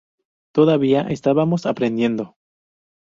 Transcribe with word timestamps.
Todavía 0.55 1.01
estábamos 1.11 1.67
aprendiendo". 1.67 2.35